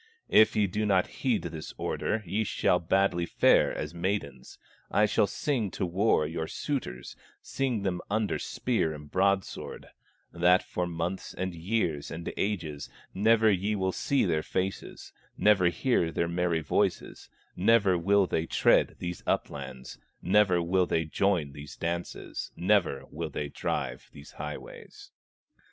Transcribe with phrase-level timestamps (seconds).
[0.31, 4.57] If ye do not heed this order, Ye shall badly fare as maidens;
[4.89, 9.89] I shall sing to war your suitors, Sing them under spear and broadsword,
[10.33, 16.11] That for months, and years, and ages, Never ye will see their faces, Never hear
[16.11, 22.51] their merry voices, Never will they tread these uplands, Never will they join these dances,
[22.55, 25.11] Never will they drive these highways."